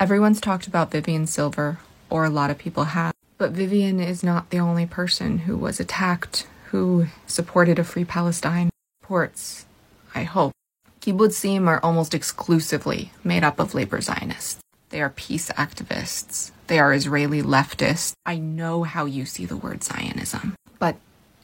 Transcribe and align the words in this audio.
Everyone's 0.00 0.40
talked 0.40 0.66
about 0.66 0.90
Vivian 0.90 1.26
Silver, 1.26 1.78
or 2.08 2.24
a 2.24 2.30
lot 2.30 2.50
of 2.50 2.56
people 2.56 2.84
have, 2.84 3.12
but 3.36 3.50
Vivian 3.50 4.00
is 4.00 4.24
not 4.24 4.48
the 4.48 4.58
only 4.58 4.86
person 4.86 5.40
who 5.40 5.58
was 5.58 5.78
attacked, 5.78 6.46
who 6.70 7.08
supported 7.26 7.78
a 7.78 7.84
free 7.84 8.06
Palestine. 8.06 8.70
Ports, 9.02 9.66
I 10.14 10.22
hope. 10.22 10.52
Kibbutzim 11.02 11.66
are 11.68 11.80
almost 11.82 12.14
exclusively 12.14 13.12
made 13.22 13.44
up 13.44 13.60
of 13.60 13.74
labor 13.74 14.00
Zionists. 14.00 14.58
They 14.88 15.02
are 15.02 15.10
peace 15.10 15.50
activists. 15.50 16.50
They 16.68 16.78
are 16.78 16.94
Israeli 16.94 17.42
leftists. 17.42 18.14
I 18.24 18.38
know 18.38 18.84
how 18.84 19.04
you 19.04 19.26
see 19.26 19.44
the 19.44 19.58
word 19.58 19.84
Zionism. 19.84 20.54
But 20.78 20.96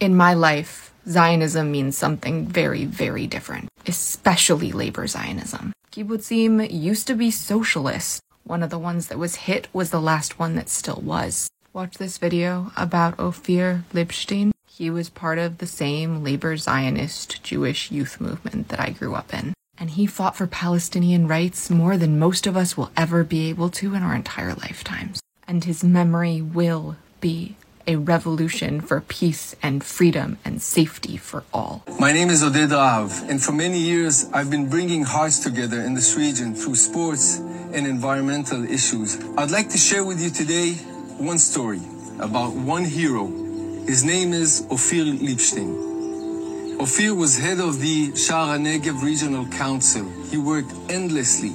in 0.00 0.16
my 0.16 0.34
life, 0.34 0.92
Zionism 1.06 1.70
means 1.70 1.96
something 1.96 2.46
very, 2.46 2.84
very 2.84 3.28
different, 3.28 3.68
especially 3.86 4.72
labor 4.72 5.06
Zionism. 5.06 5.72
Kibbutzim 5.92 6.68
used 6.68 7.06
to 7.06 7.14
be 7.14 7.30
socialist. 7.30 8.20
One 8.44 8.62
of 8.62 8.70
the 8.70 8.78
ones 8.78 9.08
that 9.08 9.18
was 9.18 9.36
hit 9.46 9.68
was 9.72 9.90
the 9.90 10.00
last 10.00 10.38
one 10.38 10.54
that 10.56 10.68
still 10.68 11.00
was. 11.04 11.48
Watch 11.72 11.98
this 11.98 12.18
video 12.18 12.72
about 12.76 13.18
Ophir 13.18 13.84
Liebstein. 13.92 14.50
He 14.66 14.90
was 14.90 15.10
part 15.10 15.38
of 15.38 15.58
the 15.58 15.66
same 15.66 16.24
labor 16.24 16.56
Zionist 16.56 17.42
Jewish 17.44 17.90
youth 17.90 18.20
movement 18.20 18.68
that 18.68 18.80
I 18.80 18.90
grew 18.90 19.14
up 19.14 19.32
in. 19.32 19.52
And 19.78 19.90
he 19.90 20.06
fought 20.06 20.36
for 20.36 20.46
Palestinian 20.46 21.28
rights 21.28 21.70
more 21.70 21.96
than 21.96 22.18
most 22.18 22.46
of 22.46 22.56
us 22.56 22.76
will 22.76 22.90
ever 22.96 23.24
be 23.24 23.48
able 23.50 23.70
to 23.70 23.94
in 23.94 24.02
our 24.02 24.14
entire 24.14 24.54
lifetimes. 24.54 25.20
And 25.46 25.64
his 25.64 25.84
memory 25.84 26.42
will 26.42 26.96
be 27.20 27.56
a 27.86 27.96
revolution 27.96 28.80
for 28.80 29.00
peace 29.00 29.56
and 29.62 29.82
freedom 29.82 30.38
and 30.44 30.62
safety 30.62 31.16
for 31.16 31.44
all. 31.52 31.82
My 31.98 32.12
name 32.12 32.30
is 32.30 32.42
Oded 32.42 32.68
Rahav, 32.68 33.28
and 33.28 33.42
for 33.42 33.52
many 33.52 33.78
years 33.78 34.26
I've 34.32 34.50
been 34.50 34.68
bringing 34.68 35.02
hearts 35.02 35.40
together 35.40 35.80
in 35.80 35.94
this 35.94 36.16
region 36.16 36.54
through 36.54 36.76
sports 36.76 37.40
and 37.74 37.86
environmental 37.86 38.64
issues. 38.64 39.18
I'd 39.36 39.50
like 39.50 39.68
to 39.70 39.78
share 39.78 40.04
with 40.04 40.20
you 40.20 40.30
today 40.30 40.72
one 41.18 41.38
story 41.38 41.80
about 42.18 42.54
one 42.54 42.84
hero. 42.84 43.26
His 43.86 44.04
name 44.04 44.32
is 44.32 44.66
Ophir 44.70 45.04
Liebstein. 45.04 46.80
Ophir 46.80 47.14
was 47.14 47.38
head 47.38 47.60
of 47.60 47.80
the 47.80 48.10
Sha'ar 48.12 48.56
HaNegev 48.56 49.02
Regional 49.02 49.46
Council. 49.46 50.08
He 50.30 50.38
worked 50.38 50.72
endlessly 50.88 51.50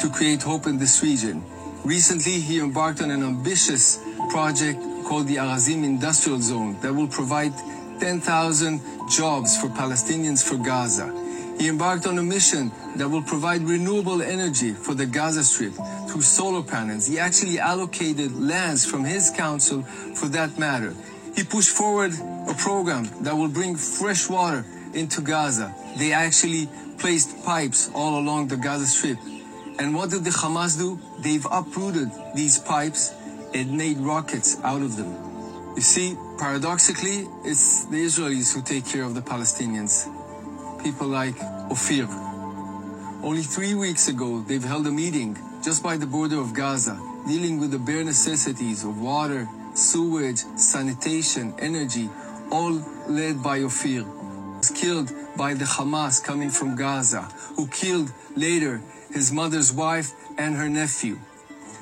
to 0.00 0.10
create 0.12 0.42
hope 0.42 0.66
in 0.66 0.78
this 0.78 1.02
region. 1.02 1.44
Recently, 1.84 2.40
he 2.40 2.60
embarked 2.60 3.00
on 3.00 3.10
an 3.10 3.22
ambitious 3.22 4.02
project 4.30 4.80
called 5.04 5.26
the 5.26 5.36
Arazim 5.36 5.84
Industrial 5.84 6.40
Zone 6.40 6.78
that 6.80 6.92
will 6.92 7.08
provide 7.08 7.52
10,000 7.98 8.80
jobs 9.10 9.56
for 9.56 9.68
Palestinians 9.68 10.46
for 10.46 10.56
Gaza. 10.56 11.27
He 11.58 11.68
embarked 11.68 12.06
on 12.06 12.16
a 12.18 12.22
mission 12.22 12.70
that 12.96 13.08
will 13.08 13.22
provide 13.22 13.62
renewable 13.62 14.22
energy 14.22 14.72
for 14.72 14.94
the 14.94 15.06
Gaza 15.06 15.42
Strip 15.42 15.72
through 16.08 16.22
solar 16.22 16.62
panels. 16.62 17.06
He 17.06 17.18
actually 17.18 17.58
allocated 17.58 18.32
lands 18.38 18.86
from 18.86 19.04
his 19.04 19.30
council 19.30 19.82
for 19.82 20.26
that 20.28 20.56
matter. 20.56 20.94
He 21.34 21.42
pushed 21.42 21.70
forward 21.70 22.12
a 22.48 22.54
program 22.54 23.08
that 23.22 23.34
will 23.34 23.48
bring 23.48 23.74
fresh 23.74 24.28
water 24.28 24.64
into 24.94 25.20
Gaza. 25.20 25.74
They 25.96 26.12
actually 26.12 26.68
placed 26.98 27.44
pipes 27.44 27.90
all 27.92 28.18
along 28.18 28.48
the 28.48 28.56
Gaza 28.56 28.86
Strip. 28.86 29.18
And 29.80 29.94
what 29.94 30.10
did 30.10 30.24
the 30.24 30.30
Hamas 30.30 30.78
do? 30.78 31.00
They've 31.18 31.46
uprooted 31.50 32.10
these 32.34 32.58
pipes 32.58 33.14
and 33.52 33.76
made 33.76 33.98
rockets 33.98 34.58
out 34.62 34.82
of 34.82 34.96
them. 34.96 35.12
You 35.74 35.82
see, 35.82 36.16
paradoxically, 36.38 37.26
it's 37.44 37.84
the 37.86 38.04
Israelis 38.04 38.54
who 38.54 38.62
take 38.62 38.86
care 38.86 39.04
of 39.04 39.14
the 39.14 39.22
Palestinians. 39.22 40.08
People 40.82 41.08
like 41.08 41.34
Ophir. 41.70 42.06
Only 43.22 43.42
three 43.42 43.74
weeks 43.74 44.08
ago, 44.08 44.40
they've 44.40 44.62
held 44.62 44.86
a 44.86 44.92
meeting 44.92 45.36
just 45.62 45.82
by 45.82 45.96
the 45.96 46.06
border 46.06 46.38
of 46.40 46.54
Gaza, 46.54 47.00
dealing 47.26 47.58
with 47.58 47.72
the 47.72 47.78
bare 47.78 48.04
necessities 48.04 48.84
of 48.84 49.00
water, 49.00 49.48
sewage, 49.74 50.38
sanitation, 50.56 51.52
energy, 51.58 52.08
all 52.50 52.80
led 53.08 53.42
by 53.42 53.62
Ophir. 53.62 54.04
Was 54.58 54.70
killed 54.70 55.12
by 55.36 55.54
the 55.54 55.64
Hamas 55.64 56.22
coming 56.22 56.50
from 56.50 56.76
Gaza, 56.76 57.22
who 57.56 57.66
killed 57.68 58.12
later 58.36 58.80
his 59.12 59.32
mother's 59.32 59.72
wife 59.72 60.12
and 60.38 60.56
her 60.56 60.68
nephew. 60.68 61.18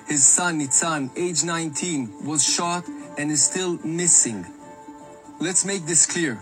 His 0.09 0.25
son, 0.27 0.61
Nitzan, 0.61 1.11
age 1.17 1.45
19, 1.45 2.25
was 2.25 2.43
shot 2.43 2.87
and 3.19 3.31
is 3.31 3.43
still 3.43 3.79
missing. 3.85 4.47
Let's 5.39 5.65
make 5.65 5.85
this 5.85 6.07
clear. 6.07 6.41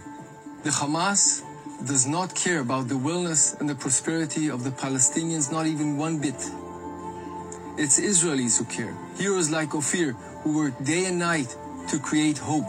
The 0.62 0.70
Hamas 0.70 1.42
does 1.86 2.06
not 2.06 2.34
care 2.34 2.60
about 2.60 2.88
the 2.88 2.94
wellness 2.94 3.58
and 3.60 3.68
the 3.68 3.74
prosperity 3.74 4.48
of 4.48 4.64
the 4.64 4.70
Palestinians, 4.70 5.52
not 5.52 5.66
even 5.66 5.96
one 5.96 6.18
bit. 6.18 6.40
It's 7.76 7.98
Israelis 8.00 8.58
who 8.58 8.64
care. 8.64 8.96
Heroes 9.16 9.50
like 9.50 9.74
Ophir, 9.74 10.12
who 10.42 10.56
work 10.56 10.84
day 10.84 11.06
and 11.06 11.18
night 11.18 11.56
to 11.88 11.98
create 11.98 12.38
hope. 12.38 12.68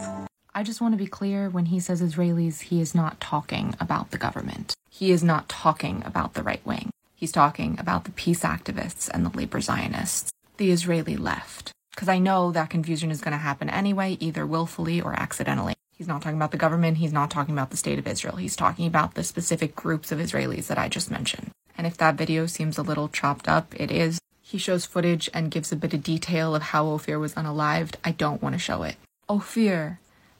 I 0.54 0.62
just 0.62 0.80
want 0.80 0.92
to 0.92 0.98
be 0.98 1.06
clear 1.06 1.48
when 1.48 1.66
he 1.66 1.80
says 1.80 2.02
Israelis, 2.02 2.60
he 2.62 2.80
is 2.80 2.94
not 2.94 3.20
talking 3.20 3.74
about 3.78 4.10
the 4.10 4.18
government. 4.18 4.74
He 4.90 5.12
is 5.12 5.22
not 5.22 5.48
talking 5.48 6.02
about 6.04 6.34
the 6.34 6.42
right 6.42 6.64
wing. 6.66 6.90
He's 7.14 7.32
talking 7.32 7.78
about 7.78 8.04
the 8.04 8.10
peace 8.12 8.40
activists 8.40 9.08
and 9.08 9.24
the 9.24 9.36
labor 9.36 9.60
Zionists, 9.60 10.30
the 10.56 10.70
Israeli 10.70 11.16
left. 11.16 11.72
Because 11.94 12.08
I 12.08 12.18
know 12.18 12.52
that 12.52 12.70
confusion 12.70 13.10
is 13.10 13.20
going 13.20 13.32
to 13.32 13.38
happen 13.38 13.70
anyway, 13.70 14.16
either 14.20 14.44
willfully 14.46 15.00
or 15.00 15.12
accidentally. 15.18 15.74
He's 15.96 16.06
not 16.06 16.20
talking 16.20 16.36
about 16.36 16.50
the 16.50 16.58
government, 16.58 16.98
he's 16.98 17.12
not 17.12 17.30
talking 17.30 17.54
about 17.54 17.70
the 17.70 17.76
state 17.76 17.98
of 17.98 18.06
Israel. 18.06 18.36
He's 18.36 18.54
talking 18.54 18.86
about 18.86 19.14
the 19.14 19.24
specific 19.24 19.74
groups 19.74 20.12
of 20.12 20.18
Israelis 20.18 20.66
that 20.66 20.78
I 20.78 20.88
just 20.88 21.10
mentioned. 21.10 21.50
And 21.78 21.86
if 21.86 21.96
that 21.96 22.16
video 22.16 22.46
seems 22.46 22.76
a 22.76 22.82
little 22.82 23.08
chopped 23.08 23.48
up, 23.48 23.74
it 23.78 23.90
is. 23.90 24.20
He 24.42 24.58
shows 24.58 24.84
footage 24.84 25.30
and 25.32 25.50
gives 25.50 25.72
a 25.72 25.76
bit 25.76 25.94
of 25.94 26.02
detail 26.02 26.54
of 26.54 26.62
how 26.62 26.86
Ophir 26.86 27.18
was 27.18 27.34
unalived. 27.34 27.96
I 28.04 28.12
don't 28.12 28.42
want 28.42 28.54
to 28.54 28.58
show 28.58 28.82
it. 28.82 28.96
Ophir 29.28 29.98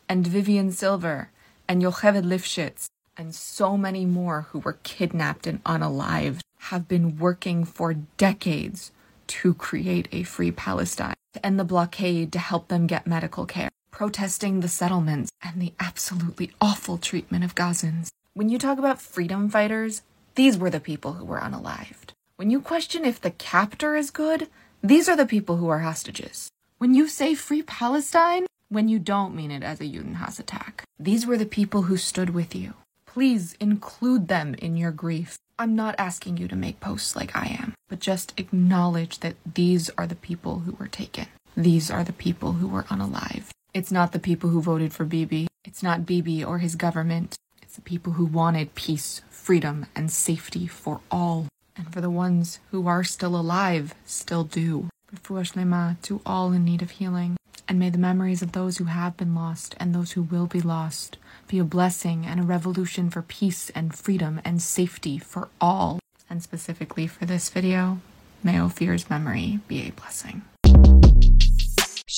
and 0.09 0.27
Vivian 0.27 0.73
Silver 0.73 1.31
and 1.67 1.83
Yocheved 1.83 2.25
Lifshitz 2.25 2.87
and 3.17 3.35
so 3.35 3.77
many 3.77 4.05
more 4.05 4.43
who 4.51 4.59
were 4.59 4.79
kidnapped 4.83 5.47
and 5.47 5.65
unalived 5.65 6.41
have 6.59 6.87
been 6.87 7.19
working 7.19 7.65
for 7.65 7.95
decades 7.95 8.93
to 9.27 9.55
create 9.55 10.09
a 10.13 10.23
free 10.23 10.51
Palestine, 10.51 11.15
to 11.33 11.45
end 11.45 11.59
the 11.59 11.65
blockade, 11.65 12.33
to 12.33 12.39
help 12.39 12.69
them 12.69 12.87
get 12.87 13.07
medical 13.07 13.47
care, 13.47 13.71
protesting 13.97 14.61
the 14.61 14.69
settlements 14.69 15.31
and 15.43 15.59
the 15.59 15.73
absolutely 15.81 16.51
awful 16.61 16.99
treatment 16.99 17.43
of 17.43 17.55
Gazans. 17.55 18.09
When 18.35 18.51
you 18.51 18.59
talk 18.59 18.79
about 18.79 19.01
freedom 19.01 19.49
fighters, 19.49 20.03
these 20.35 20.59
were 20.59 20.69
the 20.69 20.81
people 20.81 21.15
who 21.15 21.25
were 21.25 21.41
unalived. 21.41 22.11
When 22.37 22.51
you 22.51 22.61
question 22.61 23.07
if 23.07 23.23
the 23.23 23.31
captor 23.31 23.97
is 23.97 24.11
good, 24.11 24.49
these 24.83 25.09
are 25.09 25.17
the 25.17 25.25
people 25.25 25.57
who 25.57 25.71
are 25.71 25.79
hostages. 25.79 26.51
When 26.77 26.93
you 26.93 27.09
say 27.09 27.35
free 27.35 27.63
Palestine, 27.63 28.45
when 28.69 28.91
you 28.91 28.99
don't 28.99 29.35
mean 29.35 29.51
it 29.51 29.63
as 29.63 29.81
a 29.81 29.85
Judenhass 29.85 30.39
attack, 30.39 30.85
these 30.99 31.27
were 31.27 31.39
the 31.39 31.47
people 31.47 31.85
who 31.85 31.97
stood 31.97 32.35
with 32.35 32.55
you. 32.55 32.75
Please 33.07 33.57
include 33.61 34.29
them 34.29 34.55
in 34.59 34.77
your 34.77 34.93
grief. 34.93 35.39
I'm 35.59 35.75
not 35.75 35.95
asking 35.97 36.37
you 36.37 36.49
to 36.49 36.55
make 36.55 36.81
posts 36.81 37.17
like 37.17 37.35
I 37.35 37.47
am, 37.63 37.73
but 37.89 38.01
just 38.01 38.35
acknowledge 38.37 39.21
that 39.21 39.37
these 39.55 39.89
are 39.97 40.07
the 40.07 40.23
people 40.29 40.59
who 40.59 40.73
were 40.73 40.87
taken. 40.87 41.29
These 41.57 41.91
are 41.91 42.05
the 42.05 42.13
people 42.13 42.53
who 42.53 42.69
were 42.69 42.83
unalived. 42.83 43.56
It's 43.77 43.93
not 43.93 44.13
the 44.13 44.19
people 44.19 44.49
who 44.49 44.63
voted 44.63 44.95
for 44.95 45.05
Bibi. 45.05 45.49
It's 45.63 45.83
not 45.83 46.07
Bibi 46.07 46.43
or 46.43 46.61
his 46.61 46.77
government. 46.77 47.37
It's 47.61 47.75
the 47.75 47.83
people 47.83 48.15
who 48.15 48.25
wanted 48.25 48.75
peace, 48.75 49.21
freedom, 49.29 49.85
and 49.95 50.11
safety 50.11 50.67
for 50.67 51.03
all. 51.11 51.49
And 51.77 51.93
for 51.93 52.01
the 52.01 52.09
ones 52.09 52.59
who 52.71 52.89
are 52.89 53.05
still 53.05 53.37
alive, 53.37 53.95
still 54.07 54.45
do. 54.45 54.89
Refuah 55.15 56.01
to 56.01 56.23
all 56.25 56.55
in 56.55 56.65
need 56.65 56.81
of 56.81 56.93
healing. 56.93 57.37
And 57.69 57.79
may 57.79 57.91
the 57.91 57.99
memories 57.99 58.41
of 58.41 58.53
those 58.53 58.79
who 58.79 58.85
have 58.85 59.15
been 59.19 59.35
lost 59.35 59.75
and 59.79 59.95
those 59.95 60.13
who 60.13 60.23
will 60.23 60.47
be 60.47 60.63
lost 60.63 61.19
be 61.47 61.59
a 61.59 61.65
blessing 61.65 62.25
and 62.25 62.41
a 62.41 62.45
revolution 62.45 63.11
for 63.11 63.21
peace 63.21 63.69
and 63.75 63.95
freedom 63.95 64.41
and 64.43 64.63
safety 64.63 65.19
for 65.19 65.51
all. 65.61 65.99
And 66.31 66.43
specifically 66.43 67.07
for 67.07 67.27
this 67.27 67.51
video, 67.51 68.01
may 68.43 68.59
Ophir's 68.59 69.11
memory 69.11 69.61
be 69.69 69.87
a 69.87 69.91
blessing. 69.91 70.45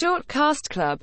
Short 0.00 0.29
Cast 0.29 0.71
Club 0.71 0.97